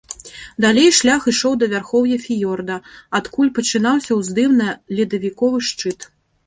Далей 0.63 0.89
шлях 0.99 1.27
ішоў 1.31 1.53
да 1.63 1.69
вярхоўя 1.75 2.17
фіёрда, 2.25 2.75
адкуль 3.21 3.55
пачынаўся 3.59 4.11
ўздым 4.23 4.61
на 4.65 4.77
ледавіковы 4.99 5.59
шчыт. 5.71 5.99